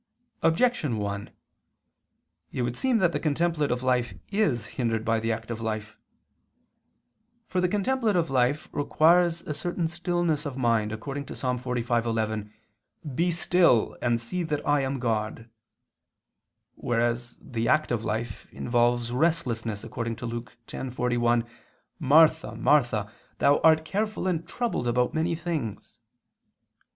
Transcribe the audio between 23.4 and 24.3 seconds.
art careful